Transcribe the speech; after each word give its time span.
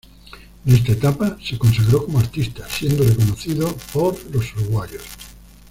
En 0.65 0.73
esta 0.73 0.93
etapa, 0.93 1.37
se 1.43 1.59
consagró 1.59 2.03
como 2.05 2.17
artista, 2.17 2.67
siendo 2.67 3.03
reconocido 3.03 3.71
por 3.93 4.15
los 4.33 4.55
uruguayos. 4.55 5.03